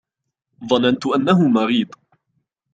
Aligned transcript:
ظننت 0.69 1.05
أنه 1.07 1.47
مريض. 1.49 1.95